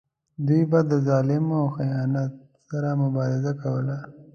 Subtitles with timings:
[0.47, 2.31] دوی به د ظلم او خیانت
[2.67, 3.97] سره مبارزه کوله.